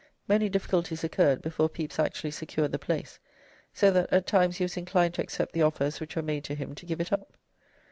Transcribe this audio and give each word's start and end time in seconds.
Many 0.27 0.49
difficulties 0.49 1.03
occurred 1.03 1.43
before 1.43 1.69
Pepys 1.69 1.99
actually 1.99 2.31
secured 2.31 2.71
the 2.71 2.79
place, 2.79 3.19
so 3.71 3.91
that 3.91 4.11
at 4.11 4.25
times 4.25 4.57
he 4.57 4.63
was 4.63 4.75
inclined 4.75 5.13
to 5.13 5.21
accept 5.21 5.53
the 5.53 5.61
offers 5.61 5.99
which 5.99 6.15
were 6.15 6.23
made 6.23 6.43
to 6.45 6.55
him 6.55 6.73
to 6.73 6.87
give 6.87 6.99
it 6.99 7.13
up. 7.13 7.33